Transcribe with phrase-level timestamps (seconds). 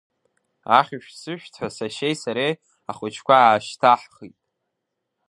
[0.77, 2.53] Ахьшәҭ-сышәҭҳәа сашьеи сареи
[2.89, 4.35] ахәыҷқәа аашьҭаҳхит.